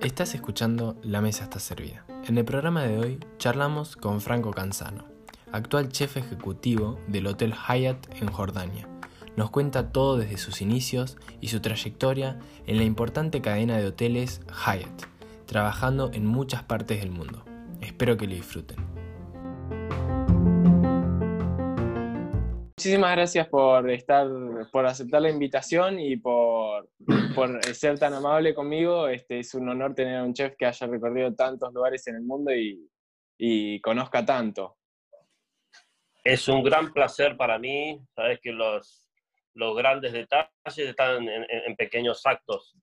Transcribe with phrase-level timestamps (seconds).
[0.00, 2.04] Estás escuchando La Mesa está servida.
[2.24, 5.04] En el programa de hoy charlamos con Franco Canzano,
[5.50, 8.88] actual chef ejecutivo del Hotel Hyatt en Jordania.
[9.36, 12.38] Nos cuenta todo desde sus inicios y su trayectoria
[12.68, 15.06] en la importante cadena de hoteles Hyatt,
[15.46, 17.44] trabajando en muchas partes del mundo.
[17.80, 18.93] Espero que lo disfruten.
[22.84, 24.28] Muchísimas gracias por estar,
[24.70, 26.90] por aceptar la invitación y por,
[27.34, 29.08] por ser tan amable conmigo.
[29.08, 32.20] Este, es un honor tener a un chef que haya recorrido tantos lugares en el
[32.20, 32.86] mundo y,
[33.38, 34.76] y conozca tanto.
[36.22, 37.98] Es un gran placer para mí.
[38.14, 39.08] Sabes que los,
[39.54, 42.74] los grandes detalles están en, pequeños actos.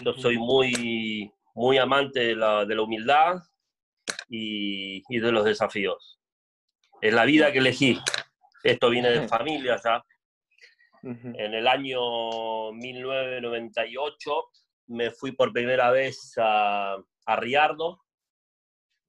[0.00, 3.36] Yo soy muy, muy amante de la, de la humildad
[4.30, 6.18] y, y de los desafíos.
[7.02, 7.98] Es la vida que elegí.
[8.62, 10.04] Esto viene de familia ya.
[11.02, 14.44] En el año 1998
[14.88, 16.96] me fui por primera vez a,
[17.26, 18.00] a Riardo,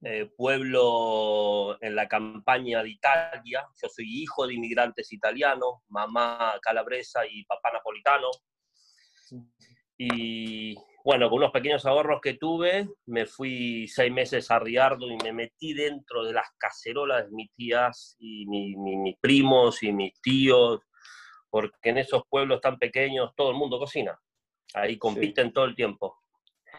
[0.02, 3.66] eh, pueblo en la campaña de Italia.
[3.80, 8.28] Yo soy hijo de inmigrantes italianos, mamá calabresa y papá napolitano.
[9.96, 15.16] Y bueno, con unos pequeños ahorros que tuve, me fui seis meses a Riardo y
[15.18, 20.80] me metí dentro de las cacerolas de mis tías y mis primos y mis tíos,
[21.50, 24.18] porque en esos pueblos tan pequeños todo el mundo cocina.
[24.72, 26.16] Ahí compiten todo el tiempo.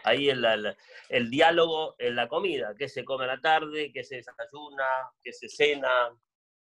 [0.02, 0.76] Ahí el, el,
[1.08, 4.84] el, diálogo en la comida, qué se come a la tarde, qué se desayuna,
[5.22, 6.10] qué se cena,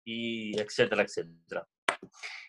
[0.04, 1.66] y etcétera, etcétera.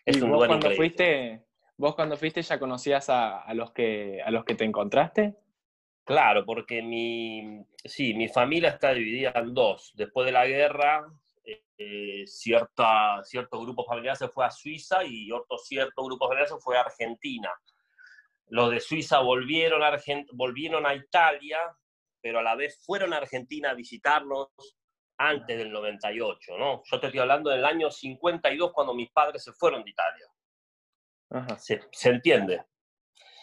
[0.04, 1.44] Es ¿Y un vos cuando fuiste,
[1.76, 5.36] ¿Vos cuando fuiste ya conocías a, a, los, que, a los que te encontraste?
[6.04, 9.92] Claro, porque mi, sí, mi familia está dividida en dos.
[9.94, 11.06] Después de la guerra,
[11.76, 16.58] eh, cierta, cierto grupo familiar se fue a Suiza y otro cierto grupo familiar se
[16.58, 17.50] fue a Argentina.
[18.48, 21.58] Los de Suiza volvieron a, Argent volvieron a Italia,
[22.20, 24.50] pero a la vez fueron a Argentina a visitarnos
[25.18, 26.82] antes del 98, ¿no?
[26.84, 30.26] Yo te estoy hablando del año 52 cuando mis padres se fueron de Italia.
[31.58, 32.62] Se, se, entiende.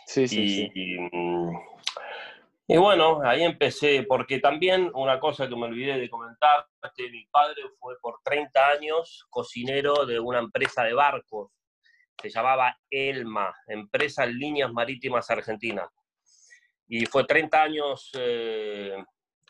[0.05, 0.71] Sí, sí, y, sí.
[0.73, 0.97] Y,
[2.67, 6.65] y, bueno, ahí empecé, porque también una cosa que me olvidé de comentar,
[6.95, 11.51] que mi padre fue por 30 años cocinero de una empresa de barcos,
[12.21, 15.89] se llamaba Elma, Empresa en Líneas Marítimas Argentinas.
[16.87, 18.95] Y fue 30 años eh,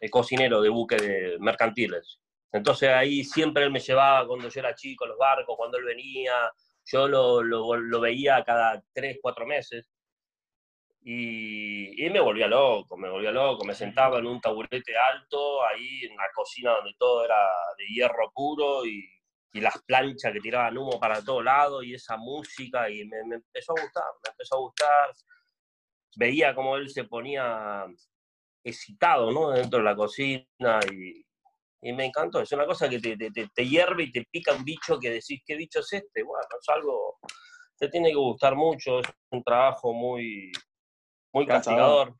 [0.10, 2.20] cocinero de buques de mercantiles.
[2.52, 6.34] Entonces ahí siempre él me llevaba cuando yo era chico, los barcos, cuando él venía,
[6.86, 9.90] yo lo, lo, lo, veía cada tres, cuatro meses.
[11.04, 16.04] Y, y, me volvía loco, me volvía loco, me sentaba en un taburete alto, ahí
[16.06, 19.04] en la cocina donde todo era de hierro puro y,
[19.54, 23.36] y las planchas que tiraban humo para todos lados y esa música y me, me,
[23.36, 25.12] empezó a gustar, me empezó a gustar,
[26.16, 27.86] veía cómo él se ponía
[28.64, 29.50] excitado ¿no?
[29.52, 31.26] dentro de la cocina y,
[31.82, 32.42] y me encantó.
[32.42, 35.42] Es una cosa que te, te, te, hierve y te pica un bicho que decís,
[35.46, 36.24] ¿qué bicho es este?
[36.24, 37.18] Bueno, es algo,
[37.78, 40.52] te tiene que gustar mucho, es un trabajo muy,
[41.34, 42.16] muy castigador.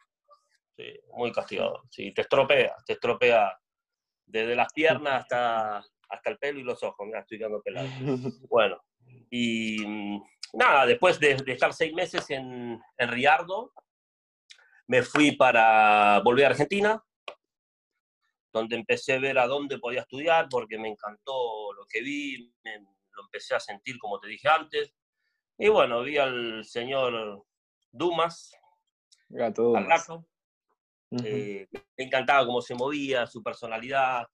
[0.76, 1.82] Sí, muy castigador.
[1.90, 3.56] Sí, te estropea, te estropea
[4.26, 5.78] desde las piernas hasta,
[6.10, 7.06] hasta el pelo y los ojos.
[7.06, 7.88] Mira, estoy quedando pelado.
[8.50, 8.82] Bueno,
[9.30, 10.24] y mm,
[10.54, 13.74] nada, después de, de estar seis meses en, en Riardo,
[14.88, 17.04] me fui para volver a Argentina,
[18.52, 22.80] donde empecé a ver a dónde podía estudiar, porque me encantó lo que vi, me,
[23.14, 24.94] lo empecé a sentir como te dije antes.
[25.58, 27.46] Y bueno, vi al señor
[27.92, 28.52] Dumas,
[29.30, 29.84] Gato Dumas.
[29.84, 30.26] al gato.
[31.12, 31.26] Uh -huh.
[31.26, 34.28] eh, me encantaba cómo se movía, su personalidad,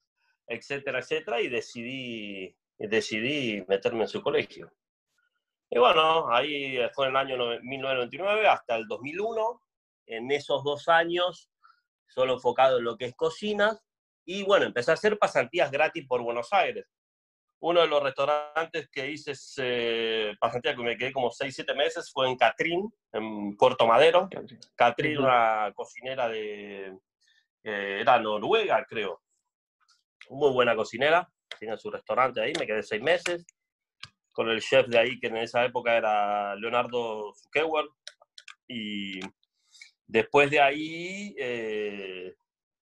[0.47, 4.72] etcétera, etcétera, y decidí, decidí meterme en su colegio.
[5.69, 9.61] Y bueno, ahí fue en el año 1999 hasta el 2001.
[10.05, 11.49] En esos dos años,
[12.07, 13.78] solo enfocado en lo que es cocina,
[14.30, 16.86] y bueno, empecé a hacer pasantías gratis por Buenos Aires.
[17.62, 22.12] Uno de los restaurantes que hice eh, pasantía, que me quedé como 6, 7 meses,
[22.12, 24.28] fue en Catrín, en Puerto Madero.
[24.76, 26.88] Catrín, una cocinera de...
[27.64, 29.22] Eh, era Noruega, creo.
[30.30, 31.28] Muy buena cocinera,
[31.58, 33.46] tiene su restaurante ahí, me quedé 6 meses.
[34.34, 37.90] Con el chef de ahí, que en esa época era Leonardo Zuckerberg.
[38.68, 39.22] Y
[40.06, 42.35] después de ahí, eh,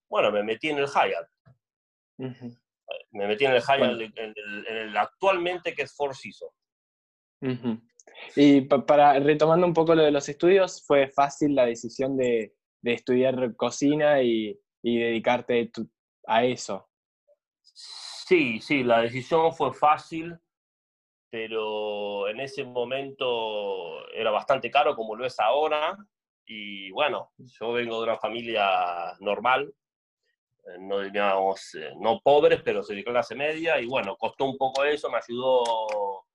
[0.10, 1.35] bueno, me metí en el Hyatt.
[2.18, 2.60] Uh -huh.
[3.12, 3.94] Me metí en el bueno.
[3.94, 6.54] en, el, en, el, actualmente que es Four Seasons.
[7.42, 7.82] Uh -huh.
[8.36, 12.94] Y para retomando un poco lo de los estudios, ¿fue fácil la decisión de, de
[12.94, 15.72] estudiar cocina y, y dedicarte
[16.28, 16.88] a eso?
[17.64, 20.38] Sí, sí, la decisión fue fácil.
[21.36, 25.98] pero en ese momento era bastante caro como lo es ahora.
[26.46, 29.74] Y bueno, yo vengo de una familia normal,
[30.80, 34.84] no digamos, eh, no pobres, pero soy de clase media, y bueno, costó un poco
[34.84, 36.26] eso, me ayudó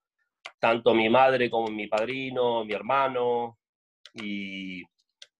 [0.59, 3.59] tanto mi madre como mi padrino, mi hermano,
[4.15, 4.83] y,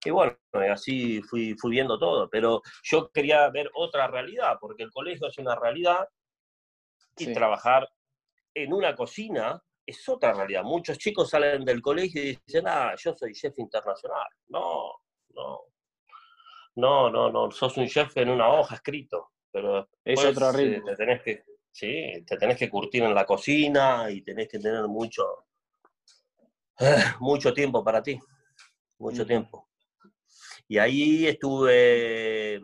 [0.05, 0.37] y bueno,
[0.71, 5.39] así fui, fui viendo todo, pero yo quería ver otra realidad, porque el colegio es
[5.39, 6.09] una realidad
[7.17, 7.89] y trabajar
[8.55, 10.63] en una cocina es otra realidad.
[10.63, 14.29] Muchos chicos salen del colegio y dicen, ah, yo soy chef internacional.
[14.49, 14.93] No,
[15.35, 15.61] no,
[16.77, 20.87] no, no, no, sos un chef en una hoja escrito, pero es otro eh, ritmo.
[20.87, 24.87] te tenés que, sí, te tenés que curtir en la cocina y tenés que tener
[24.89, 25.47] mucho,
[27.21, 28.19] mucho tiempo para ti,
[28.99, 29.69] mucho tiempo.
[30.69, 32.61] Y ahí estuve,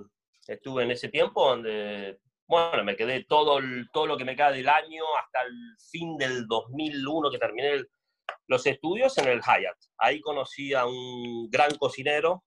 [0.47, 3.61] estuve en ese tiempo donde bueno, me quedé todo,
[3.93, 7.85] todo lo que me queda del año hasta el fin del 2001 que terminé
[8.47, 9.77] los estudios en el Hyatt.
[9.99, 12.45] Ahí conocí a un gran cocinero.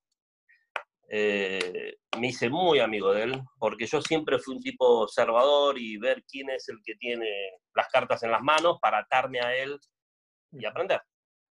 [1.11, 5.97] Eh, me hice muy amigo de él, porque yo siempre fui un tipo observador y
[5.97, 7.27] ver quién es el que tiene
[7.73, 9.79] las cartas en las manos para atarme a él
[10.51, 11.01] y aprender.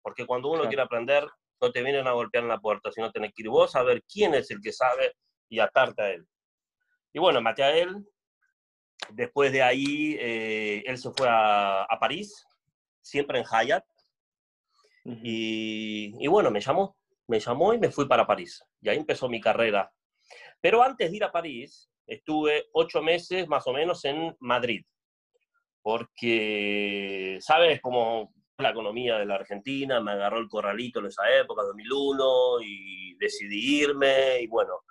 [0.02, 1.28] Porque cuando uno quiere aprender,
[1.62, 4.04] no te vienen a golpear en la puerta, sino tenés que ir vos a ver
[4.04, 5.13] quién es el que sabe
[5.50, 6.25] y atarte a él.
[7.13, 8.06] Y bueno, maté a él,
[9.10, 12.46] Después de ahí, eh, él se fue a, París,
[13.01, 13.86] siempre en Hyatt.
[15.04, 18.63] y, bueno, me llamó, me llamó y me fui para París.
[18.81, 19.92] Y ahí empezó mi carrera.
[20.62, 24.86] Pero antes de ir a París, estuve ocho meses más o menos en Madrid.
[25.81, 30.01] Porque, ¿sabes cómo la economía de la Argentina?
[30.01, 34.42] Me agarró el corralito en esa época, 2001, y decidí irme.
[34.42, 34.81] Y bueno,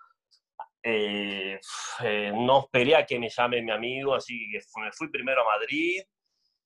[0.82, 1.58] eh,
[2.02, 5.58] eh, no esperé a que me llame mi amigo, así que me fui primero a
[5.58, 6.02] Madrid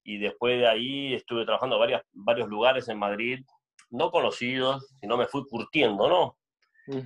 [0.08, 3.44] y después de ahí estuve trabajando en varios lugares en Madrid,
[3.90, 6.38] no conocidos, sino me fui curtiendo, ¿no?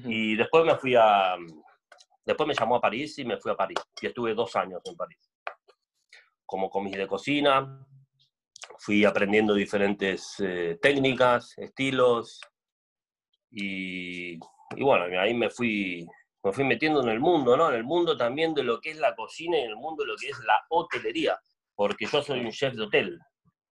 [0.05, 1.37] Y después me fui a...
[2.25, 3.79] Después me llamó a París y me fui a París.
[4.00, 5.19] Y estuve dos años en París.
[6.46, 7.84] Como comis de cocina,
[8.79, 12.40] fui aprendiendo diferentes eh, técnicas, estilos.
[13.50, 16.06] Y, y bueno, ahí me fui
[16.44, 17.69] me fui metiendo en el mundo, ¿no?
[17.69, 20.08] En el mundo también de lo que es la cocina y en el mundo de
[20.08, 21.38] lo que es la hotelería,
[21.75, 23.20] porque yo soy un chef de hotel.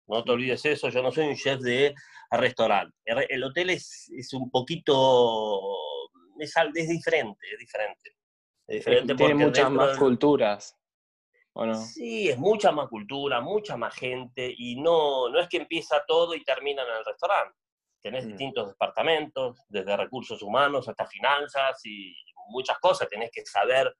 [0.09, 1.93] No te olvides eso, yo no soy un chef de
[2.31, 2.97] restaurante.
[3.05, 5.61] El hotel es, es un poquito,
[6.39, 8.11] es, es diferente, es diferente.
[8.67, 10.75] Es diferente Tiene muchas más culturas.
[11.53, 11.75] ¿O no?
[11.75, 16.33] Sí, es mucha más cultura, mucha más gente, y no, no es que empieza todo
[16.33, 17.55] y termina en el restaurante.
[18.01, 18.29] Tenés mm.
[18.29, 22.15] distintos departamentos, desde recursos humanos hasta finanzas y
[22.49, 23.93] muchas cosas, tenés que saber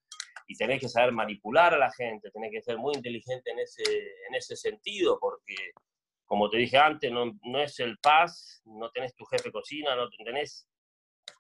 [0.48, 3.84] y tenés que saber manipular a la gente, tenés que ser muy inteligente en ese,
[4.28, 5.56] en ese sentido, porque
[6.30, 9.96] como te dije antes, no, no es el paz, no tenés tu jefe de cocina,
[9.96, 10.70] no tenés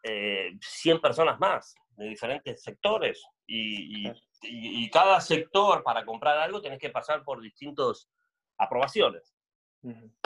[0.01, 4.09] eh, 100 personas más de diferentes sectores y,
[4.41, 8.09] y, cada sector para comprar algo tenés que pasar por distintas
[8.57, 9.35] aprobaciones.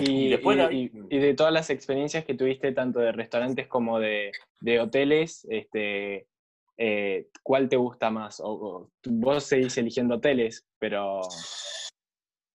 [0.00, 4.32] Y, de todas las experiencias que tuviste, tanto de restaurantes como de,
[4.80, 6.26] hoteles, este,
[6.76, 8.40] eh, ¿cuál te gusta más?
[8.42, 11.20] O, vos seguís eligiendo hoteles, pero...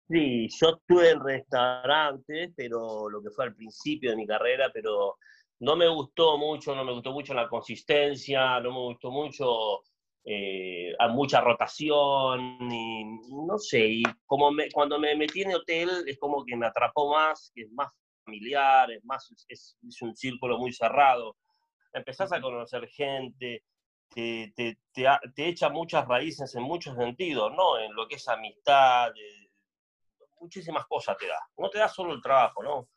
[0.08, 5.18] Sí, yo estuve en restaurantes, pero lo que fue al principio de mi carrera, pero
[5.60, 9.82] no me gustó mucho, no me gustó mucho la consistencia, no me gustó mucho
[10.24, 16.20] eh, a mucha rotación y no sé, y como cuando me metí en hotel es
[16.20, 17.92] como que me atrapó más, que es más
[18.26, 21.38] familiar, es, más, es, un círculo muy cerrado.
[21.94, 23.64] Empezás a conocer gente,
[24.10, 27.80] te, te, te, echa muchas raíces en muchos sentidos, ¿no?
[27.80, 29.12] En lo que es amistad,
[30.46, 31.40] muchísimas cosas te da.
[31.58, 32.88] No te da solo el trabajo, ¿no?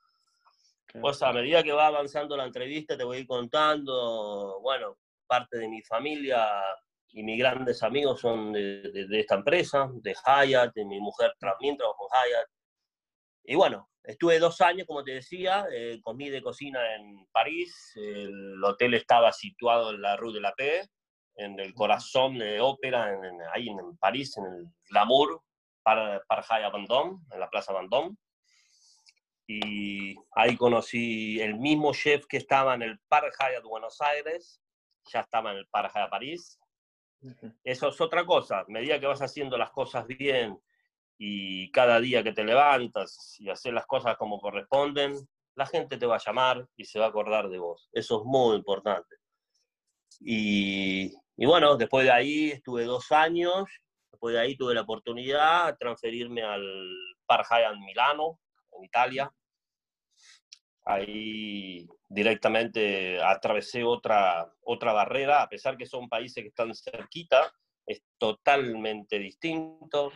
[1.01, 5.59] Pues a medida que va avanzando la entrevista te voy a ir contando, bueno, parte
[5.59, 6.49] de mi familia
[7.11, 12.07] y mis grandes amigos son de, esta empresa, de Hyatt, de mi mujer también trabajó
[12.07, 12.49] en Hyatt.
[13.45, 18.63] Y bueno, estuve dos años, como te decía, eh, comí de cocina en París, el
[18.65, 20.89] hotel estaba situado en la Rue de la Paix,
[21.37, 25.43] en el corazón de ópera, en, ahí en París, en el glamour,
[26.27, 28.17] para Hyatt Vendôme, en la Plaza Vendôme.
[29.47, 34.61] Y ahí conocí el mismo chef que estaba en el Park Hyatt Buenos Aires,
[35.11, 36.59] ya estaba en el Park Hyatt París,
[37.65, 38.61] eso es otra cosa.
[38.61, 40.59] A medida que vas haciendo las cosas bien
[41.19, 45.17] y cada día que te levantas y haces las cosas como corresponden,
[45.55, 47.89] la gente te va a llamar y se va a acordar de vos.
[47.93, 49.17] Eso es muy importante.
[50.21, 53.65] Y, bueno, después de ahí estuve dos años,
[54.19, 56.93] después de ahí tuve la oportunidad de transferirme al
[57.25, 58.41] Park Hyatt Milano,
[58.73, 59.33] en Italia.
[60.85, 67.55] Ahí directamente atravesé otra, otra barrera, a pesar que son países que están cerquita,
[67.87, 70.11] es totalmente distinto.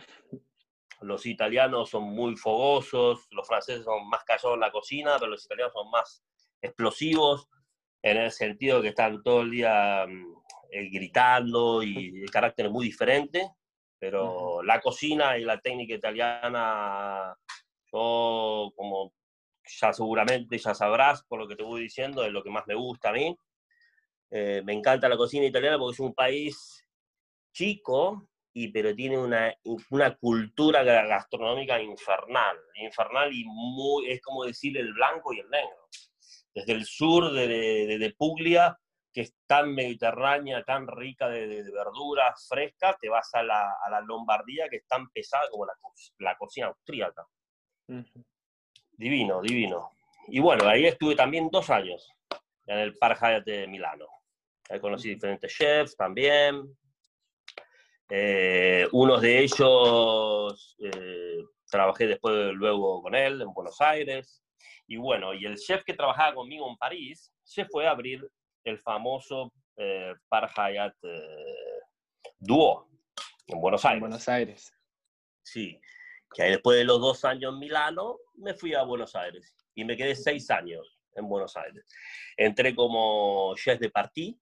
[0.99, 5.45] Los italianos son muy fogosos, los franceses son más callados en la cocina, pero los
[5.45, 6.25] italianos son más
[6.61, 7.47] explosivos,
[8.01, 10.35] en el sentido que están todo el día mm,
[10.71, 13.49] eh, gritando y el carácter es muy diferente,
[14.03, 17.33] pero la cocina y la técnica italiana,
[17.89, 19.13] yo como
[19.79, 22.75] ya seguramente ya sabrás por lo que te voy diciendo, es lo que más me
[22.75, 23.33] gusta a mí.
[24.29, 26.85] Eh, me encanta la cocina italiana porque es un país
[27.53, 29.55] chico, y, pero tiene una,
[29.89, 35.87] una cultura gastronómica infernal, infernal y muy, es como decir el blanco y el negro.
[36.53, 38.77] Desde el sur de, de, de Puglia,
[39.13, 44.01] que es tan mediterránea, tan rica de, verduras frescas, te vas a la, a la,
[44.01, 45.73] Lombardía, que es tan pesada como la,
[46.19, 47.25] la cocina austríaca.
[48.91, 49.91] Divino, divino.
[50.27, 52.09] Y bueno, ahí estuve también dos años,
[52.65, 54.07] en el Hyatt de Milano.
[54.69, 56.75] Ahí conocí diferentes chefs también,
[58.09, 64.43] eh, unos de ellos eh, trabajé después luego con él en Buenos Aires.
[64.87, 68.29] Y bueno, y el chef que trabajaba conmigo en París se fue a abrir
[68.63, 71.79] el famoso eh, Par Hyatt eh,
[72.39, 72.89] Duo
[73.47, 73.99] en Buenos Aires.
[73.99, 74.73] Buenos Aires.
[75.43, 75.79] Sí,
[76.33, 79.83] que ahí después de los dos años en Milano me fui a Buenos Aires y
[79.83, 81.85] me quedé seis años en Buenos Aires.
[82.37, 84.39] Entré como chef de party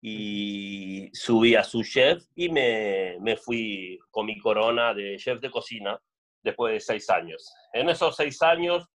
[0.00, 5.50] y subí a su chef y me, me, fui con mi corona de chef de
[5.50, 5.98] cocina
[6.42, 7.52] después de seis años.
[7.72, 8.88] En esos seis años,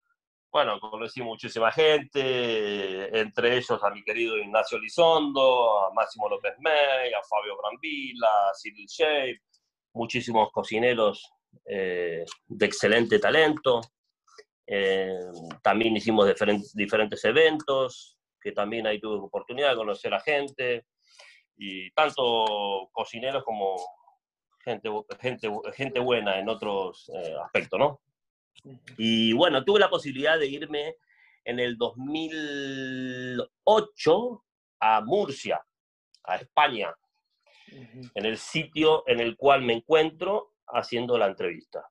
[0.57, 7.13] bueno, conocí muchísima gente, entre ellos a mi querido Ignacio Lizondo, a Máximo López May,
[7.13, 9.35] a Fabio Brambilla, a Cyril Shea,
[9.93, 11.31] muchísimos cocineros
[11.63, 13.81] eh, de excelente talento.
[14.65, 15.19] Eh,
[15.61, 16.27] también hicimos
[16.73, 20.87] diferentes eventos, que también ahí tuve oportunidad de conocer a gente
[21.55, 23.75] y tanto cocineros como
[24.65, 28.01] gente, gente, gente buena en otros eh, aspectos, ¿no?
[28.97, 30.95] Y bueno, tuve la posibilidad de irme
[31.45, 34.43] en el 2008
[34.79, 35.59] a Murcia,
[36.23, 36.93] a España,
[37.69, 41.87] en el sitio en el cual me encuentro haciendo la entrevista.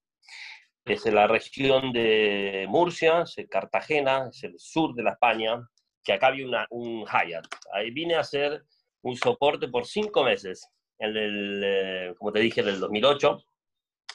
[0.84, 5.66] Es en la región de Murcia, es Cartagena, es el sur de la España,
[6.04, 7.46] que acá había una, un Hyatt.
[7.72, 8.62] Ahí vine a hacer
[9.02, 10.68] un soporte por cinco meses,
[10.98, 13.42] en el, eh, como te dije, en el 2008,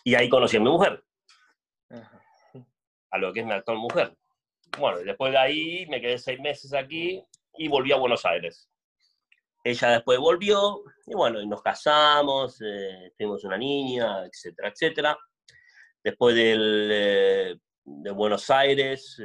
[0.03, 1.03] y ahí conocí a mi mujer,
[3.11, 4.13] a lo que es mi actual mujer.
[4.77, 7.23] Bueno, después de ahí me quedé seis meses aquí
[7.57, 8.69] y volví a Buenos Aires.
[9.63, 15.17] Ella después volvió y bueno, y nos casamos, eh, tuvimos una niña, etcétera, etcétera.
[16.03, 19.21] Después eh, de Buenos Aires,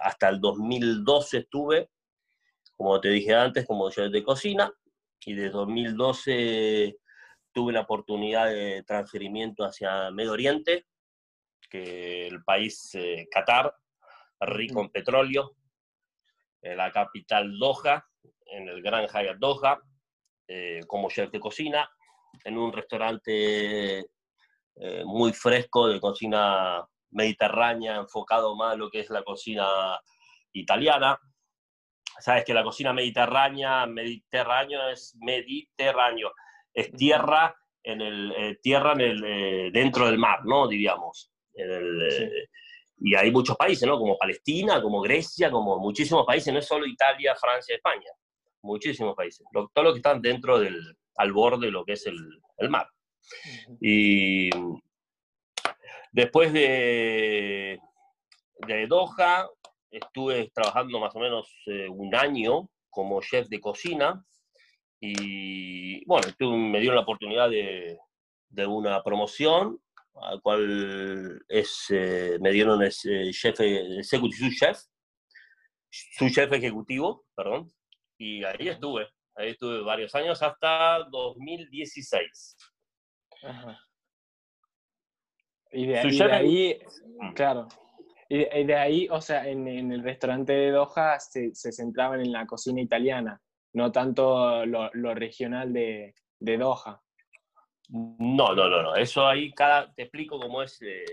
[0.00, 1.90] hasta el 2012 estuve,
[2.76, 4.72] como te dije antes, como yo de cocina,
[5.24, 6.96] y de 2012
[7.52, 10.86] tuve la oportunidad de transferimiento hacia Medio Oriente,
[11.72, 13.74] que el país eh, Qatar,
[14.40, 15.52] rico en petróleo,
[16.60, 18.06] en la capital Doha,
[18.44, 19.80] en el Gran Hyatt Doha,
[20.46, 21.90] eh, como chef de cocina,
[22.44, 29.08] en un restaurante eh, muy fresco de cocina mediterránea, enfocado más a lo que es
[29.08, 29.66] la cocina
[30.52, 31.18] italiana,
[32.20, 36.32] sabes que la cocina mediterránea, mediterráneo es mediterráneo,
[36.74, 40.68] es tierra en el eh, tierra en el, eh, dentro del mar, ¿no?
[40.68, 41.31] Diríamos.
[41.54, 42.48] Eh,
[42.98, 43.98] y hay muchos países, ¿no?
[43.98, 48.10] Como Palestina, como Grecia, como muchísimos países, no es solo Italia, Francia, España,
[48.62, 50.80] muchísimos países, todos los que están dentro del,
[51.16, 52.16] al borde de lo que es el,
[52.58, 52.86] el mar.
[53.80, 54.50] Y
[56.12, 57.78] después de,
[58.66, 59.48] de Doha,
[59.90, 64.24] estuve trabajando más o menos eh, un año como chef de cocina.
[65.00, 67.98] Y bueno, me dieron la oportunidad de,
[68.48, 69.81] de una promoción
[70.14, 74.78] al cual es, eh, me dieron ese eh, chef, executive chef,
[75.90, 77.70] su chef ejecutivo, perdón,
[78.18, 82.56] y ahí estuve, ahí estuve varios años hasta 2016.
[85.72, 85.98] Y de,
[86.30, 86.78] ahí,
[87.18, 87.32] mm.
[87.32, 87.66] claro,
[88.28, 92.46] y de ahí, o sea, en, el restaurante de Doha se, se, centraban en la
[92.46, 93.38] cocina italiana,
[93.74, 97.01] no tanto lo, lo regional de, de, Doha.
[97.88, 98.94] No, no, no, no.
[98.96, 101.04] Eso ahí cada, te explico cómo es eh,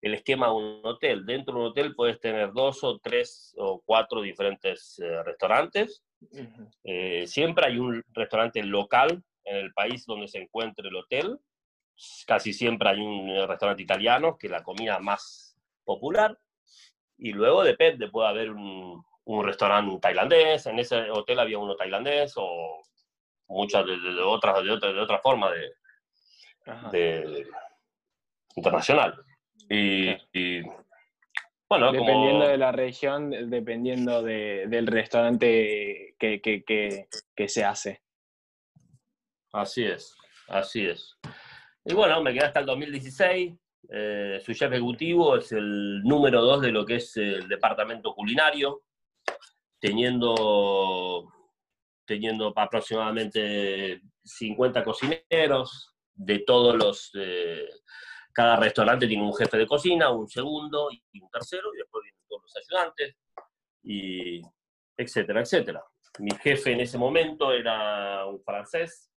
[0.00, 1.24] el esquema de un hotel.
[1.24, 6.04] Dentro de un hotel puedes tener dos o tres o cuatro diferentes eh, restaurantes.
[6.84, 11.38] Eh, siempre hay un restaurante local en el país donde se encuentre el hotel
[12.26, 16.38] casi siempre hay un restaurante italiano, que es la comida más popular,
[17.18, 22.34] y luego depende, puede haber un, un restaurante tailandés, en ese hotel había uno tailandés,
[22.36, 22.82] o
[23.48, 25.72] muchas de, otras de, otra, de otra forma de,
[26.90, 27.46] de
[28.56, 29.14] internacional.
[29.68, 30.62] Y,
[31.68, 38.02] bueno, dependiendo de la región, dependiendo de, del restaurante que, que, que, que, se hace.
[39.52, 40.14] Así es,
[40.48, 41.18] así es.
[41.84, 43.54] Y bueno, me quedé hasta el 2016.
[43.90, 48.82] Eh, su chef ejecutivo es el número dos de lo que es el departamento culinario,
[49.80, 51.32] teniendo,
[52.06, 57.10] teniendo aproximadamente 50 cocineros de todos los...
[57.14, 57.68] Eh,
[58.32, 62.22] cada restaurante tiene un jefe de cocina, un segundo y un tercero, y después vienen
[62.26, 63.16] todos los ayudantes,
[63.82, 64.40] y
[64.96, 65.84] etcétera, etcétera.
[66.18, 69.10] Mi jefe en ese momento era un francés,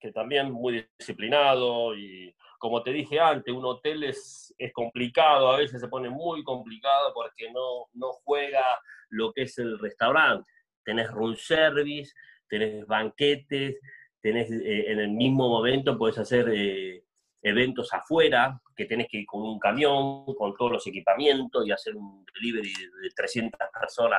[0.00, 5.58] que también muy disciplinado y como te dije antes, un hotel es, es complicado, a
[5.58, 10.50] veces se pone muy complicado porque no, no juega lo que es el restaurante.
[10.82, 12.14] Tenés room service,
[12.48, 13.78] tenés banquetes,
[14.24, 17.04] tenés eh, en el mismo momento puedes hacer eh,
[17.42, 21.94] eventos afuera, que tenés que ir con un camión, con todos los equipamientos y hacer
[21.94, 24.18] un delivery de 300 personas,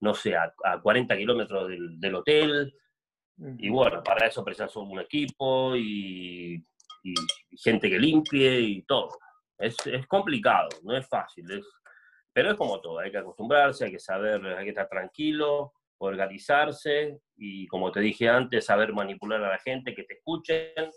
[0.00, 0.50] no sé, a,
[0.82, 2.74] 40 kilómetros del, hotel.
[3.58, 6.64] Y bueno, para eso precisas un equipo y,
[7.62, 9.10] gente que limpie y todo.
[9.58, 11.66] Es, es, complicado, no es fácil, es,
[12.32, 17.20] pero es como todo, hay que acostumbrarse, hay que saber, hay que estar tranquilo, organizarse
[17.36, 20.90] y como te dije antes, saber manipular a la gente, que te escuchen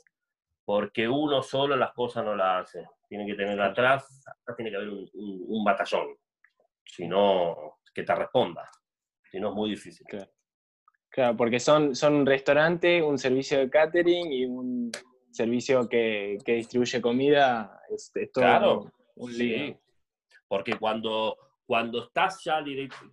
[0.65, 2.87] porque uno solo las cosas no las hace.
[3.07, 4.23] Tiene que tener atrás,
[4.55, 6.15] tiene que haber un, batallón,
[6.85, 8.69] si no, que te responda.
[9.29, 10.07] Si no, es muy difícil.
[11.09, 11.35] Claro.
[11.35, 14.91] porque son, son un restaurante, un servicio de catering y un
[15.29, 17.81] servicio que, que distribuye comida.
[17.89, 19.77] Es, todo claro, un lío.
[20.47, 21.37] Porque cuando,
[21.71, 22.61] cuando estás ya,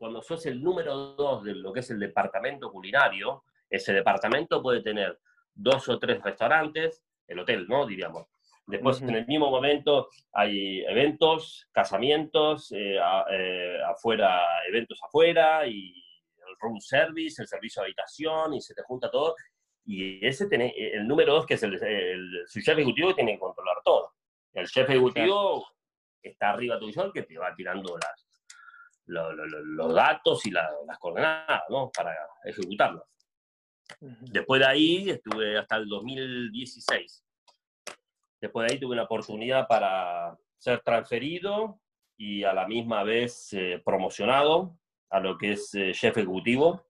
[0.01, 4.83] cuando sos el número dos de lo que es el departamento culinario, ese departamento puede
[4.83, 5.17] tener
[5.55, 7.87] dos o tres restaurantes, el hotel, ¿no?
[7.87, 8.27] Diríamos.
[8.67, 12.99] Después, en el mismo momento, hay eventos, casamientos, eh,
[13.31, 15.91] eh, afuera, eventos afuera, y
[16.39, 19.37] el room service, el servicio de habitación, y se te junta todo.
[19.85, 23.77] Y ese tiene, el número dos, que es el, el, chef ejecutivo, tiene que controlar
[23.85, 24.15] todo.
[24.53, 25.65] El chef ejecutivo
[26.21, 28.28] está arriba tuyo, el que te va tirando las,
[29.09, 31.91] los datos y las coordenadas, ¿no?
[31.91, 33.03] Para ejecutarlos.
[34.01, 37.25] Después de ahí estuve hasta el 2016.
[38.41, 41.81] Después de ahí tuve una oportunidad para ser transferido
[42.17, 44.77] y a la misma vez eh, promocionado
[45.11, 46.85] a lo que es eh, chef ejecutivo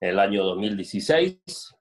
[0.00, 1.74] el año 2016.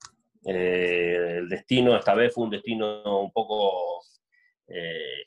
[0.46, 4.02] Eh, el destino esta vez fue un destino un poco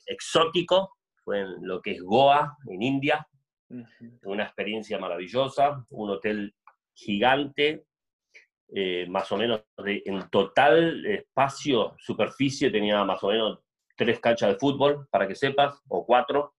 [0.05, 3.25] exótico, fue en lo que es Goa, en India.
[4.23, 6.55] Una experiencia maravillosa, un hotel
[6.93, 7.85] gigante,
[8.71, 13.59] eh, más o menos de, en total espacio, superficie, tenía más o menos
[13.95, 16.55] tres canchas de fútbol, para que sepas, o cuatro.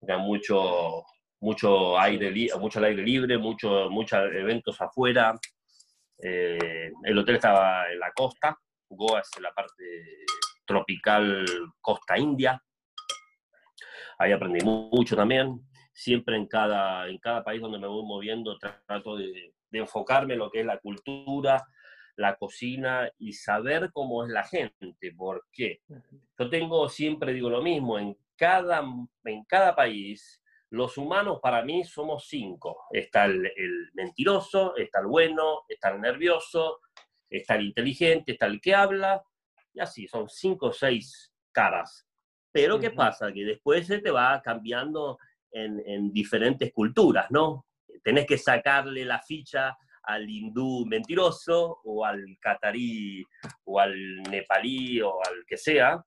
[0.00, 1.04] Era mucho,
[1.40, 5.34] mucho, aire, mucho aire libre, mucho, muchos eventos afuera.
[6.20, 8.56] Eh, el hotel estaba en la costa,
[8.88, 9.84] Goa es en la parte
[10.64, 11.44] tropical
[11.80, 12.62] costa india.
[14.18, 15.67] Ahí aprendí mucho también.
[15.98, 20.38] Siempre en cada, en cada país donde me voy moviendo trato de, de enfocarme en
[20.38, 21.66] lo que es la cultura,
[22.16, 25.12] la cocina y saber cómo es la gente.
[25.16, 25.80] ¿Por qué?
[26.38, 28.84] Yo tengo, siempre digo lo mismo, en cada,
[29.24, 32.84] en cada país, los humanos para mí somos cinco.
[32.90, 33.50] Está el,
[33.94, 36.80] mentiroso, está el bueno, está el nervioso,
[37.30, 39.22] está el inteligente, está el que habla,
[39.72, 42.06] y así, son cinco o seis caras.
[42.50, 43.32] Pero ¿qué pasa?
[43.32, 45.18] Que después se te va cambiando
[45.52, 47.66] en, en diferentes culturas, ¿no?
[48.02, 53.22] tenés que sacarle la ficha al hindú mentiroso o al catarí
[53.64, 56.02] o al nepalí o al que sea.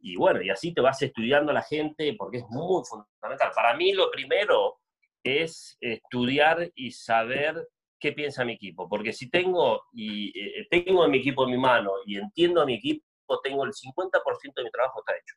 [0.00, 3.52] Y bueno, y así te vas estudiando a la gente porque es muy fundamental.
[3.54, 4.78] Para mí lo primero
[5.22, 7.68] es estudiar y saber
[8.00, 11.58] qué piensa mi equipo, porque si tengo y eh, tengo a mi equipo en mi
[11.58, 13.04] mano y entiendo a mi equipo,
[13.44, 15.36] tengo el 50% de mi trabajo está hecho.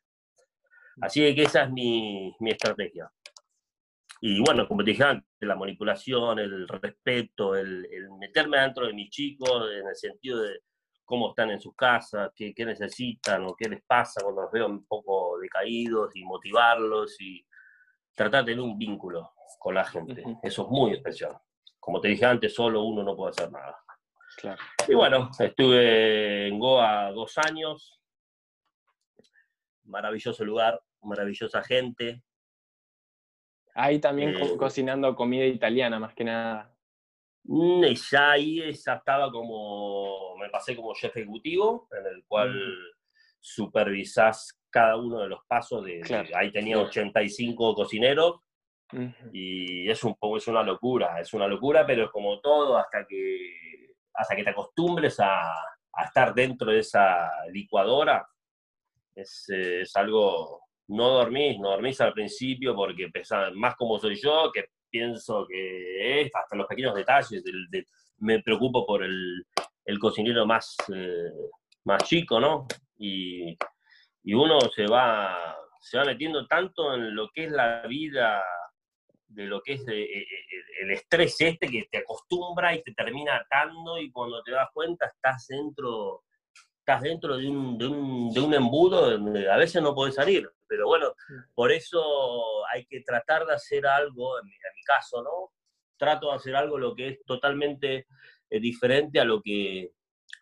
[1.00, 3.08] Así que esa es mi, mi estrategia.
[4.20, 7.86] Y bueno, como te dije antes, la manipulación, el respeto, el,
[8.18, 10.60] meterme dentro de mis chicos en el sentido de
[11.04, 14.66] cómo están en sus casas, qué, qué, necesitan o qué les pasa cuando los veo
[14.66, 17.46] un poco decaídos y motivarlos y
[18.14, 20.24] tratar de tener un vínculo con la gente.
[20.42, 21.36] Eso es muy especial.
[21.78, 23.76] Como te dije antes, solo uno no puede hacer nada.
[24.88, 28.00] Y bueno, estuve en Goa dos años,
[29.84, 32.22] maravilloso lugar, maravillosa gente.
[33.78, 36.74] Ahí también eh, cocinando comida italiana, más que nada.
[37.44, 42.52] Mm, ya ahí ya estaba como, me pasé como chef ejecutivo, en el cual
[43.38, 45.84] supervisás cada uno de los pasos.
[45.84, 46.00] De,
[46.34, 48.40] ahí tenía 85 cocineros
[49.32, 53.04] y es un poco, es una locura, es una locura, pero es como todo hasta
[53.06, 58.26] que, hasta que te acostumbres a, a estar dentro de esa licuadora,
[59.14, 64.50] es, es, algo, no dormís, no dormís al principio porque pensás más como soy yo,
[64.52, 67.42] que pienso que es, hasta los pequeños detalles,
[68.18, 69.44] me preocupo por el,
[69.84, 71.30] el cocinero más, eh,
[71.84, 72.66] más chico, ¿no?
[72.98, 73.56] Y,
[74.22, 78.42] y, uno se va, se va metiendo tanto en lo que es la vida,
[79.28, 80.26] de lo que es eh, eh,
[80.82, 85.06] el estrés este que te acostumbra y te termina atando y cuando te das cuenta
[85.06, 86.22] estás dentro
[86.78, 90.48] estás dentro de un, de un, de un embudo donde a veces no puedes salir.
[90.68, 91.14] Pero bueno,
[91.54, 94.52] por eso hay que tratar de hacer algo, en mi,
[94.84, 95.52] caso, ¿no?
[95.96, 98.06] Trato de hacer algo lo que es totalmente
[98.50, 99.90] eh, diferente a lo que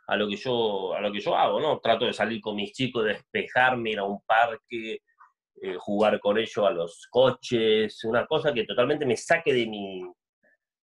[0.07, 1.79] a lo que yo a lo que yo hago, ¿no?
[1.81, 5.01] Trato de salir con mis chicos, despejarme, ir a un parque,
[5.63, 10.03] eh, jugar con ellos a los coches, una cosa que totalmente me saque de mi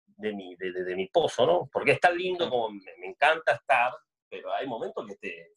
[0.05, 1.71] de mi, de, mi pozo, ¿no?
[1.73, 3.93] Porque es tan lindo como me encanta estar,
[4.29, 5.53] pero hay momentos que te,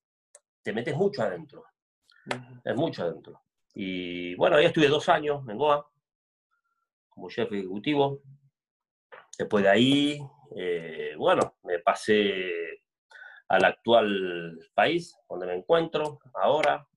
[0.62, 1.66] te metes mucho adentro.
[2.64, 3.42] Es mucho adentro.
[3.74, 5.90] Y bueno, ahí estuve dos años en Goa,
[7.10, 8.22] como chef ejecutivo.
[9.38, 10.22] Después de ahí,
[10.56, 12.84] eh, bueno, me pasé
[13.48, 16.88] al actual país donde me encuentro ahora,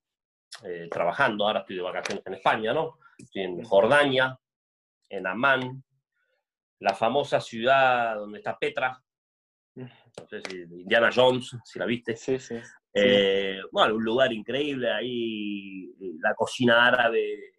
[0.64, 1.46] eh, trabajando.
[1.46, 2.98] Ahora estoy de vacaciones en España, ¿no?
[3.18, 4.38] Estoy en Jordania,
[5.08, 5.84] en Amán,
[6.80, 9.02] la famosa ciudad donde está Petra,
[9.76, 12.16] no sé si Indiana Jones, si la viste.
[12.16, 12.56] Sí, sí.
[12.96, 17.54] Eh, bueno, un lugar increíble, ahí la cocina árabe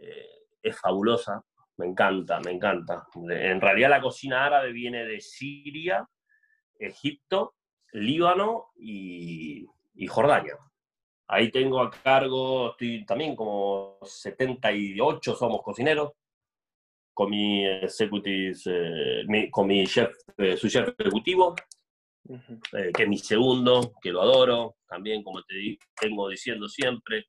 [0.00, 1.42] eh, es fabulosa,
[1.78, 3.08] me encanta, me encanta.
[3.28, 6.08] En realidad la cocina árabe viene de Siria,
[6.78, 7.56] Egipto,
[7.92, 9.66] Líbano y,
[10.08, 10.56] Jordania.
[11.26, 16.12] Ahí tengo a cargo, estoy también como 78 somos cocineros,
[17.12, 17.88] con mi eh,
[19.50, 20.12] con mi chef,
[20.56, 21.54] su chef ejecutivo,
[22.28, 27.26] eh, que es mi segundo, que lo adoro, también como te tengo diciendo siempre,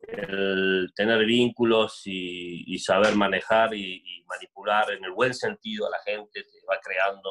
[0.00, 6.42] el tener vínculos y, saber manejar y, manipular en el buen sentido a la gente
[6.42, 7.30] te va creando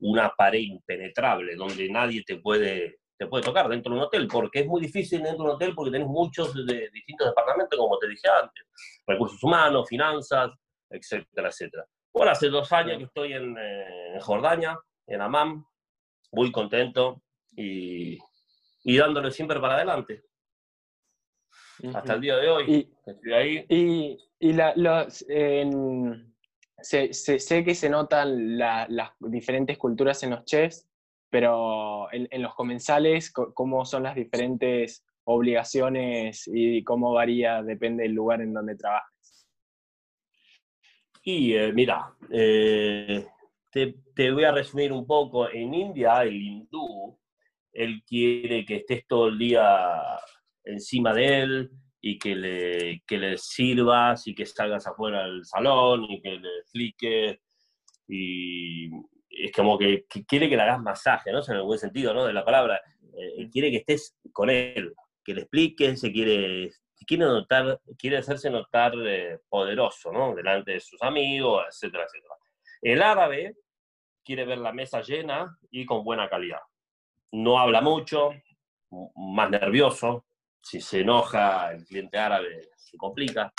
[0.00, 4.60] una pared impenetrable donde nadie te puede te puede tocar dentro de un hotel, porque
[4.60, 8.08] es muy difícil dentro de un hotel porque tenés muchos de distintos departamentos, como te
[8.08, 8.66] dije antes,
[9.06, 10.50] recursos humanos, finanzas,
[10.90, 11.86] etcétera, etcétera.
[12.12, 15.64] Bueno, hace dos años que estoy en, eh, Jordania, en Amman,
[16.32, 17.22] muy contento
[17.56, 18.18] y,
[18.82, 20.24] y dándole siempre para adelante.
[21.94, 22.64] Hasta el día de hoy.
[22.72, 23.66] Y, estoy ahí.
[23.68, 25.24] Y, y la, los,
[26.84, 30.86] sé, sé, que se notan las diferentes culturas en los chefs,
[31.30, 38.40] pero en, los comensales, ¿cómo son las diferentes obligaciones y cómo varía, depende del lugar
[38.40, 39.48] en donde trabajes?
[41.22, 43.26] Y eh, mira, eh,
[43.72, 45.48] te, te, voy a resumir un poco.
[45.50, 47.18] En India, el hindú,
[47.72, 50.00] él quiere que estés todo el día
[50.64, 56.04] encima de él y que le, que le sirvas y que salgas afuera del salón
[56.04, 57.38] y que le expliques
[58.08, 58.90] y,
[59.36, 61.40] es como que, quiere que le hagas masaje, ¿no?
[61.46, 62.24] En el buen sentido, ¿no?
[62.24, 62.80] De la palabra.
[63.16, 66.70] Eh, quiere que estés con él, que le expliques, se quiere,
[67.06, 70.34] quiere notar, quiere hacerse notar eh, poderoso, ¿no?
[70.34, 72.34] Delante de sus amigos, etcétera, etcétera.
[72.82, 73.56] El árabe
[74.24, 76.60] quiere ver la mesa llena y con buena calidad.
[77.32, 78.30] No habla mucho,
[79.16, 80.24] más nervioso.
[80.62, 83.52] Si se enoja el cliente árabe, se complica.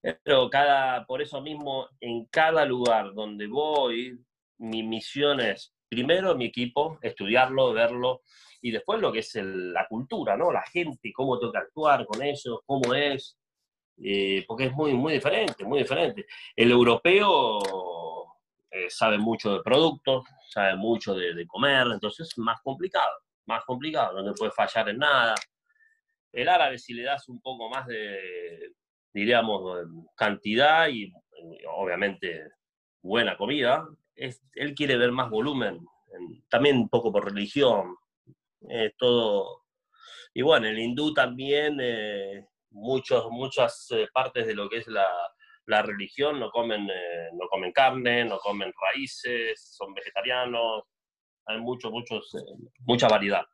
[0.00, 4.18] Pero cada, por eso mismo, en cada lugar donde voy,
[4.58, 8.22] mi misión es, primero, mi equipo, estudiarlo, verlo,
[8.60, 10.52] y después lo que es la cultura, ¿no?
[10.52, 13.38] La gente, cómo tengo que actuar con ellos, cómo es,
[14.02, 16.26] eh, porque es muy, muy diferente, muy diferente.
[16.54, 17.58] El europeo
[18.70, 23.12] eh, sabe mucho de productos, sabe mucho de, comer, entonces es más complicado,
[23.46, 25.34] más complicado, no te puede fallar en nada.
[26.32, 28.72] El árabe, si le das un poco más de,
[29.12, 31.10] diríamos, cantidad y
[31.74, 32.50] obviamente
[33.02, 35.80] buena comida, él quiere ver más volumen,
[36.48, 37.96] también un poco por religión,
[38.98, 39.64] todo.
[40.34, 45.06] Y bueno, el hindú también, eh, muchos, muchas eh, partes de lo que es la,
[45.82, 50.84] religión no comen, eh, no comen carne, no comen raíces, son vegetarianos,
[51.46, 52.34] hay mucho, muchos,
[52.86, 53.44] mucha variedad.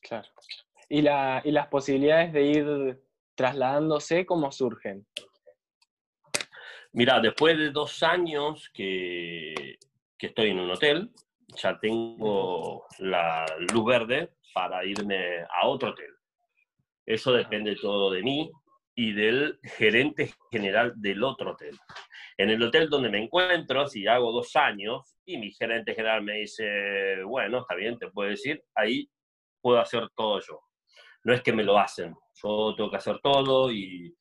[0.00, 0.28] Claro.
[0.88, 3.02] ¿Y, la, ¿Y las posibilidades de ir
[3.34, 5.06] trasladándose, cómo surgen?
[6.92, 9.78] Mira, después de dos años que,
[10.18, 11.10] que estoy en un hotel,
[11.56, 16.10] ya tengo la luz verde para irme a otro hotel.
[17.06, 18.50] Eso depende todo de mí
[18.98, 21.78] y del gerente general del otro hotel.
[22.36, 26.38] En el hotel donde me encuentro, si hago dos años y mi gerente general me
[26.38, 29.08] dice, bueno, está bien, te puedo decir, ahí
[29.60, 30.62] puedo hacer todo yo.
[31.22, 34.12] No es que me lo hacen, yo tengo que hacer todo y,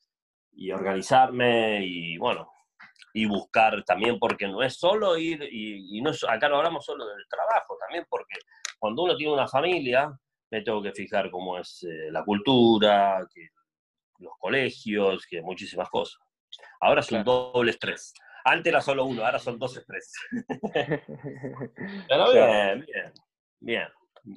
[0.51, 2.47] y organizarme y bueno,
[3.13, 7.27] y buscar también, porque no es solo ir, y, no, acá no hablamos solo del
[7.27, 8.35] trabajo, también porque
[8.77, 10.15] cuando uno tiene una familia,
[10.51, 13.47] me tengo que fijar cómo es eh, la cultura, que
[14.19, 16.19] los colegios, que muchísimas cosas.
[16.80, 18.13] Ahora es un doble estrés.
[18.45, 20.13] Antes era solo uno, ahora son dos estrés.
[22.08, 23.13] Pero bien, bien,
[23.60, 23.88] bien.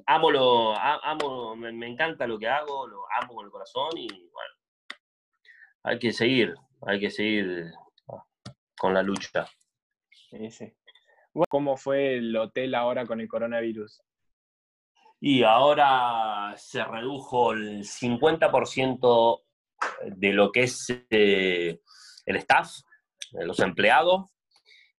[0.05, 4.07] Amo lo, amo, me, me, encanta lo que hago, lo amo con el corazón y
[4.07, 4.53] bueno,
[5.83, 7.71] hay que seguir, hay que seguir
[8.77, 9.45] con la lucha.
[10.09, 10.73] Sí, sí.
[11.49, 14.01] ¿Cómo fue el hotel ahora con el coronavirus?
[15.19, 19.41] Y ahora se redujo el 50%
[20.05, 21.79] de lo que es eh,
[22.25, 22.71] el staff,
[23.31, 24.31] los empleados.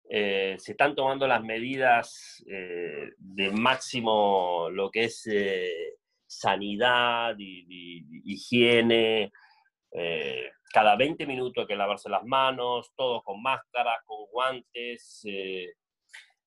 [0.09, 5.23] Eh, se están tomando las medidas eh, de máximo lo que es
[6.27, 9.31] sanidad y, higiene,
[10.71, 15.21] cada 20 minutos hay que lavarse las manos, todos con máscaras, con guantes.
[15.25, 15.73] Eh,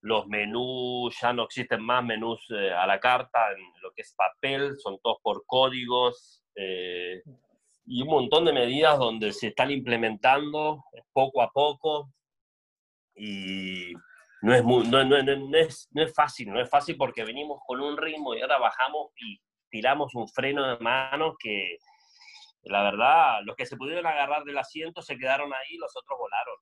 [0.01, 4.15] los menús, ya no existen más menús eh, a la carta en lo que es
[4.15, 6.43] papel, son todos por códigos.
[6.55, 7.23] Eh,
[7.87, 12.11] y un montón de medidas donde se están implementando poco a poco.
[13.15, 13.93] Y
[14.43, 17.61] no es, muy, no, no, no, es, no es fácil, no es fácil porque venimos
[17.67, 19.39] con un ritmo y ahora bajamos y
[19.71, 21.79] tiramos un freno de manos que,
[22.63, 26.57] la verdad, los que se pudieron agarrar del asiento se quedaron ahí, los otros volaron.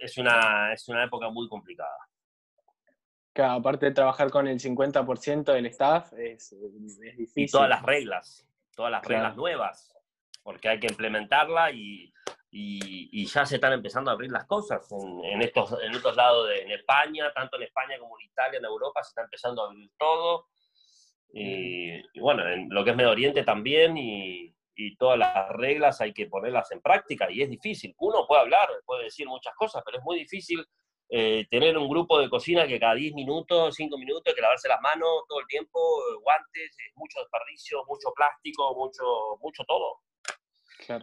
[0.00, 1.96] Es, una, es una época muy complicada.
[3.32, 6.54] Claro, aparte de trabajar con el 50% del staff, es,
[7.16, 7.44] difícil.
[7.44, 9.95] Y todas las reglas, todas las reglas nuevas,
[10.46, 12.12] porque hay que implementarla y,
[12.52, 14.88] y, ya se están empezando a abrir las cosas.
[15.24, 18.64] En, estos, en estos lados, de, en España, tanto en España como en Italia, en
[18.64, 20.46] Europa, se está empezando a abrir todo.
[21.32, 26.00] Y, y bueno, en lo que es Medio Oriente también, y, y todas las reglas
[26.00, 27.92] hay que ponerlas en práctica y es difícil.
[27.98, 30.64] Uno puede hablar, puede decir muchas cosas, pero es muy difícil
[31.08, 34.68] eh, tener un grupo de cocina que cada 10 minutos, 5 minutos, hay que lavarse
[34.68, 35.80] las manos todo el tiempo,
[36.22, 40.00] guantes, mucho desperdicio, mucho plástico, mucho, mucho todo.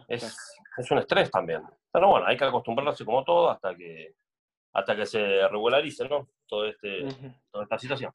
[0.08, 1.62] Es, es, un estrés también.
[1.90, 4.14] Pero bueno, hay que acostumbrarse como todo hasta que,
[4.72, 6.28] hasta que se regularice ¿no?
[6.46, 7.06] todo este,
[7.50, 8.12] toda esta situación.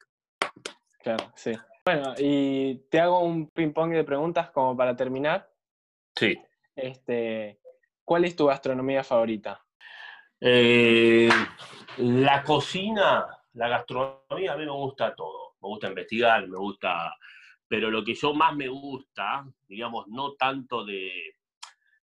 [1.02, 1.52] Claro, sí.
[1.84, 5.50] Bueno, y te hago un ping-pong de preguntas como para terminar.
[6.14, 6.38] Sí.
[6.76, 7.58] Este,
[8.04, 9.64] ¿Cuál es tu gastronomía favorita?
[10.40, 11.28] Eh,
[11.98, 15.54] la cocina, la gastronomía, a mí me gusta todo.
[15.60, 17.14] Me gusta investigar, me gusta.
[17.66, 21.36] Pero lo que yo más me gusta, digamos, no tanto de,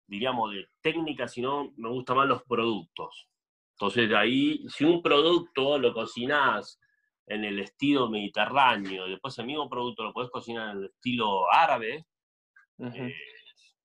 [0.07, 3.27] digamos, de técnica, sino me gustan más los productos.
[3.73, 6.79] Entonces, de ahí, si un producto lo cocinas
[7.27, 12.07] en el estilo mediterráneo, después el mismo producto lo puedes cocinar en el estilo árabe,
[12.79, 13.13] eh,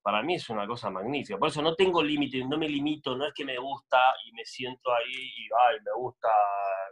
[0.01, 1.37] para mí es una cosa magnífica.
[1.37, 4.45] Por eso no tengo límite, no me limito, no es que me gusta y me
[4.45, 6.29] siento ahí y ay, me gusta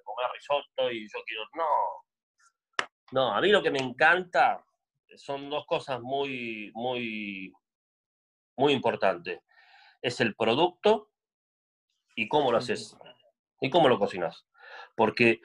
[0.04, 1.44] comer risotto y yo quiero.
[1.56, 2.88] No.
[3.12, 4.64] No, a mí lo que me encanta
[5.18, 7.52] son dos cosas muy, muy,
[8.56, 9.42] muy importantes.
[10.02, 11.10] Es el producto
[12.16, 12.98] y cómo lo haces
[13.60, 14.46] y cómo lo cocinas.
[14.96, 15.42] Porque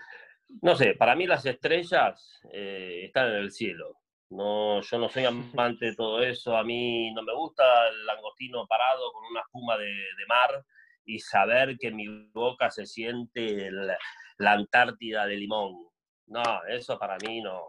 [0.62, 4.00] no sé, para mí las estrellas eh, están en el cielo.
[4.30, 6.56] No, yo no soy amante de todo eso.
[6.56, 9.94] A mí no me gusta el langostino parado con una espuma de,
[10.28, 10.64] mar
[11.04, 15.88] y saber que en mi boca se siente la Antártida de limón.
[16.26, 17.66] No, eso para mí no.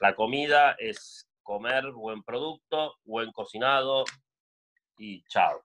[0.00, 4.04] La comida es comer buen producto, buen cocinado
[4.98, 5.64] y chao.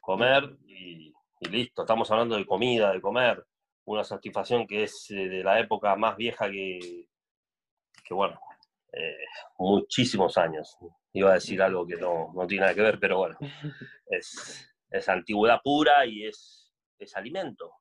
[0.00, 1.82] Comer y listo.
[1.82, 3.44] Estamos hablando de comida, de comer
[3.86, 7.08] una satisfacción que es eh, de la época más vieja que,
[8.04, 8.38] que bueno,
[8.92, 9.24] eh,
[9.58, 10.76] muchísimos años.
[11.12, 13.38] Iba a decir algo que no, no, tiene nada que ver, pero bueno,
[14.06, 17.72] es, es antigüedad pura y es, es alimento.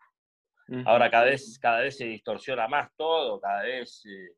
[0.85, 4.03] Ahora cada vez, cada vez se distorsiona más todo, cada vez...
[4.05, 4.35] Eh,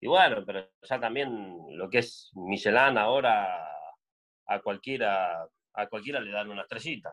[0.00, 3.48] y bueno, pero ya también lo que es Michelin ahora
[4.48, 7.12] a cualquiera, a cualquiera le dan una estrellita,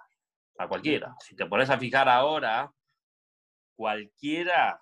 [0.57, 1.15] a cualquiera.
[1.19, 2.71] Si te pones a fijar ahora,
[3.75, 4.79] cualquiera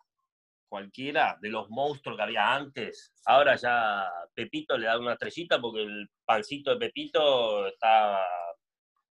[0.67, 3.13] cualquiera de los monstruos que había antes.
[3.25, 8.21] Ahora ya Pepito le da una estrellita porque el pancito de Pepito está,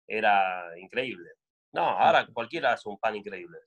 [0.07, 1.29] era increíble.
[1.71, 3.57] No, ahora cualquiera hace un pan increíble.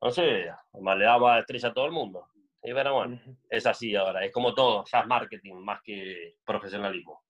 [0.00, 2.28] No sé, además le damos estrella a todo el mundo.
[2.62, 7.24] Y bueno, bueno, es así ahora, es como todo, ya es marketing más que profesionalismo.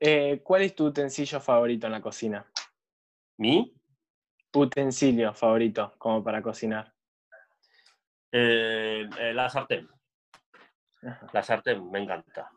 [0.00, 2.50] Eh, ¿Cuál es tu utensilio favorito en la cocina?
[3.36, 3.76] ¿Mi?
[4.54, 6.92] Utensilio favorito como para cocinar.
[8.32, 9.88] Eh, eh, la sartén.
[11.32, 12.50] La sartén, me encanta.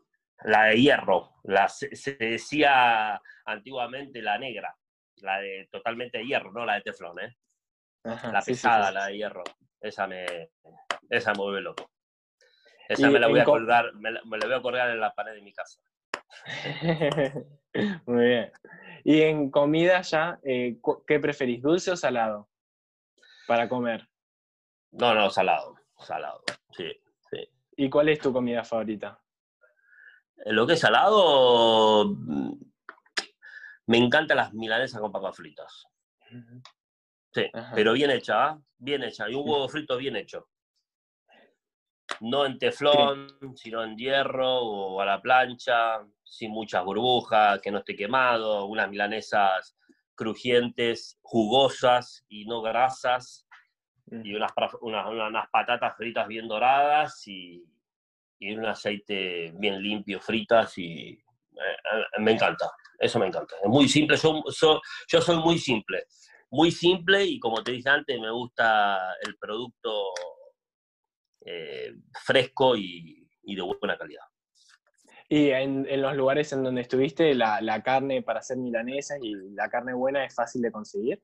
[0.45, 1.35] La de hierro.
[1.43, 4.75] La, se, decía antiguamente la negra.
[5.17, 7.37] La de totalmente de hierro, no la de teflón, ¿eh?
[8.03, 9.43] la pesada, la de hierro.
[9.79, 10.25] Esa me,
[11.09, 11.91] esa me vuelve loco.
[12.87, 15.41] Esa me la voy a colgar, me la, voy a colgar en la pared de
[15.41, 15.79] mi casa.
[18.05, 18.51] Muy bien.
[19.03, 22.49] Y en comida ya, eh, ¿qué preferís, dulce o salado?
[23.47, 24.07] Para comer.
[24.91, 26.89] No, no, salado, salado, sí,
[27.31, 27.49] sí.
[27.75, 29.19] ¿Y cuál es tu comida favorita?
[30.45, 32.53] Lo que es salado, mm,
[33.87, 35.85] me encantan las milanesas con papas fritas.
[37.31, 38.61] Sí, pero bien hecha, ¿ah?
[38.77, 39.29] bien hecha.
[39.29, 40.47] Y un huevo frito bien hecho.
[42.19, 47.79] No en teflón, sino en hierro o a la plancha, sin muchas burbujas, que no
[47.79, 49.77] esté quemado, unas milanesas
[50.15, 53.47] crujientes, jugosas y no grasas,
[54.07, 57.63] y unas, unas, patatas fritas bien doradas y,
[58.39, 63.55] y, un aceite bien limpio fritas y eh, me encanta, eso me encanta.
[63.63, 64.41] Es muy simple, yo,
[65.07, 66.05] yo soy muy simple,
[66.49, 70.13] muy simple y como te dije antes, me gusta el producto
[71.45, 71.93] eh,
[72.25, 74.25] fresco y, y, de buena calidad.
[75.29, 79.33] ¿Y en, en, los lugares en donde estuviste, la, la carne para hacer milanesa y
[79.53, 81.21] la carne buena es fácil de conseguir?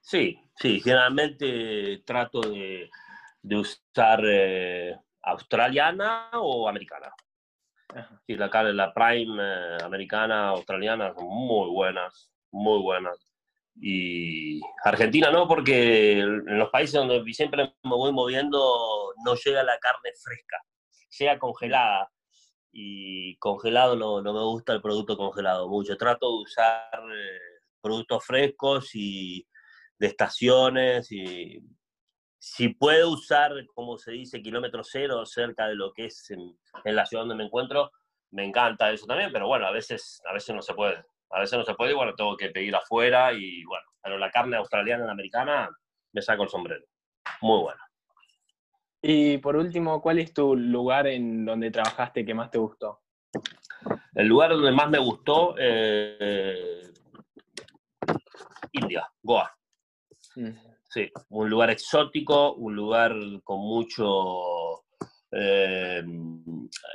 [0.00, 2.90] Sí, sí, generalmente trato de,
[3.42, 7.12] usar eh, australiana o americana.
[8.26, 13.28] Sí, la, la Prime eh, americana, australiana son muy buenas, muy buenas.
[13.76, 19.78] Y Argentina no, porque en los países donde siempre me voy moviendo no llega la
[19.78, 20.62] carne fresca,
[21.18, 22.10] llega congelada.
[22.76, 25.96] Y congelado no, no me gusta el producto congelado mucho.
[25.96, 27.38] Trato de usar eh,
[27.80, 29.46] productos frescos y
[29.98, 31.62] de estaciones y
[32.38, 37.06] si puedo usar, como se dice, kilómetro cero cerca de lo que es en, la
[37.06, 37.90] ciudad donde me encuentro,
[38.32, 41.02] me encanta eso también, pero bueno, a veces, a veces no se puede.
[41.30, 44.30] A veces no se puede y bueno, tengo que pedir afuera y bueno, pero la
[44.30, 45.70] carne australiana y americana
[46.12, 46.84] me saco el sombrero.
[47.40, 47.80] Muy buena.
[49.06, 53.02] Y por último, ¿cuál es tu lugar en donde trabajaste que más te gustó?
[54.14, 56.90] El lugar donde más me gustó, eh,
[58.72, 59.54] India, Goa.
[60.88, 64.84] Sí, un lugar exótico, un lugar con mucho
[65.32, 66.02] eh,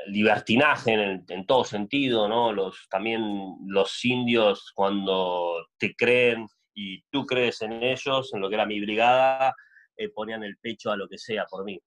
[0.08, 2.52] libertinaje en, todo sentido, ¿no?
[2.52, 3.22] Los, también
[3.68, 8.82] los indios cuando te creen y tú crees en ellos, en lo que era mi
[8.82, 9.54] brigada,
[10.00, 11.80] eh, ponían el pecho a lo que sea por mí.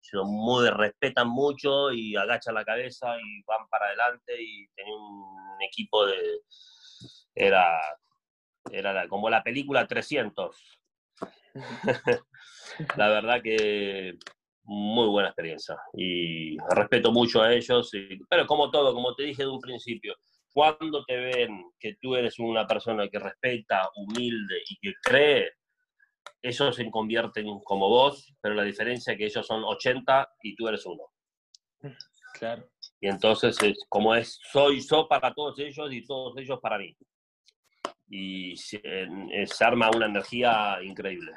[0.00, 5.62] Son muy, respetan mucho y agachan la cabeza y van para adelante y tenía un
[5.62, 6.40] equipo de...
[7.34, 7.80] Era,
[8.70, 10.56] era como la película 300,
[12.96, 14.18] la verdad que
[14.64, 17.90] muy buena experiencia y respeto mucho a ellos,
[18.28, 20.14] pero como todo, como te dije de un principio,
[20.52, 25.50] cuando te ven que tú eres una persona que respeta, humilde y que cree,
[26.42, 30.68] ellos se convierten como vos, pero la diferencia es que ellos son 80 y tú
[30.68, 31.04] eres uno.
[32.38, 32.68] Claro.
[33.00, 36.96] Y entonces, es, como es, soy yo para todos ellos y todos ellos para mí.
[38.08, 38.80] Y se,
[39.46, 41.32] se arma una energía increíble.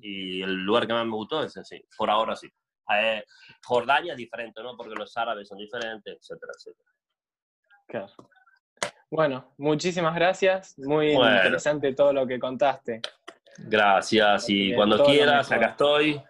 [0.00, 2.48] Y el lugar que más me gustó es ese, por ahora sí.
[2.92, 3.24] Eh,
[3.64, 4.76] Jordania es diferente, ¿no?
[4.76, 6.90] Porque los árabes son diferentes, etcétera, etcétera.
[7.86, 8.30] Claro.
[9.10, 10.78] Bueno, muchísimas gracias.
[10.78, 13.00] Muy interesante todo lo que contaste.
[13.68, 14.48] Gracias.
[14.48, 16.20] Y cuando quieras, acá estoy.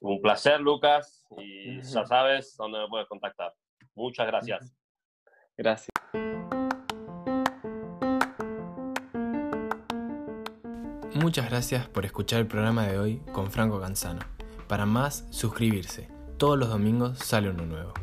[0.00, 1.24] Un placer, Lucas.
[1.38, 3.52] Y ya sabes dónde me puedes contactar.
[3.94, 4.76] Muchas gracias.
[5.56, 5.88] Gracias.
[11.14, 14.20] Muchas gracias por escuchar el programa de hoy con Franco Canzano.
[14.68, 16.08] Para más, suscribirse.
[16.36, 17.94] Todos los domingos sale uno nuevo.